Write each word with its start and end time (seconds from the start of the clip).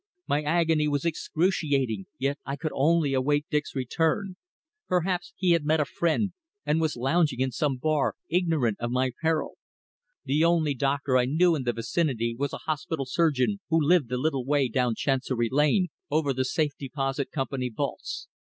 My 0.25 0.41
agony 0.41 0.87
was 0.87 1.05
excruciating, 1.05 2.07
yet 2.17 2.39
I 2.43 2.55
could 2.55 2.71
only 2.73 3.13
await 3.13 3.45
Dick's 3.51 3.75
return. 3.75 4.35
Perhaps 4.87 5.31
he 5.37 5.51
had 5.51 5.63
met 5.63 5.79
a 5.79 5.85
friend, 5.85 6.33
and 6.65 6.81
was 6.81 6.95
lounging 6.97 7.39
in 7.39 7.51
some 7.51 7.77
bar 7.77 8.15
ignorant 8.27 8.79
of 8.79 8.89
my 8.89 9.11
peril. 9.21 9.59
The 10.25 10.43
only 10.43 10.73
doctor 10.73 11.19
I 11.19 11.25
knew 11.25 11.53
in 11.53 11.65
the 11.65 11.73
vicinity 11.73 12.35
was 12.35 12.51
a 12.51 12.57
hospital 12.65 13.05
surgeon 13.05 13.59
who 13.69 13.79
lived 13.79 14.11
a 14.11 14.17
little 14.17 14.43
way 14.43 14.69
down 14.69 14.95
Chancery 14.95 15.49
Lane, 15.51 15.89
over 16.09 16.33
the 16.33 16.45
Safe 16.45 16.71
Deposit 16.79 17.29
Company's 17.29 17.73
vaults. 17.77 18.27